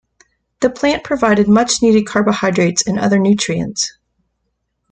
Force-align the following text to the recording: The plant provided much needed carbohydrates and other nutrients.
The 0.61 0.71
plant 0.71 1.03
provided 1.03 1.47
much 1.47 1.83
needed 1.83 2.07
carbohydrates 2.07 2.87
and 2.87 2.97
other 2.97 3.19
nutrients. 3.19 3.99